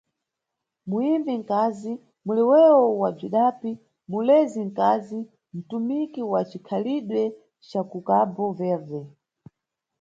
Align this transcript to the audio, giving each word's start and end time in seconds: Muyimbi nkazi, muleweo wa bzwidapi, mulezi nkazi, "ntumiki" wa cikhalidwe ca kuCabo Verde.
Muyimbi 0.89 1.33
nkazi, 1.41 1.93
muleweo 2.25 2.83
wa 3.01 3.09
bzwidapi, 3.15 3.71
mulezi 4.11 4.59
nkazi, 4.69 5.19
"ntumiki" 5.57 6.21
wa 6.31 6.41
cikhalidwe 6.49 7.21
ca 7.67 7.81
kuCabo 7.89 8.43
Verde. 8.57 9.01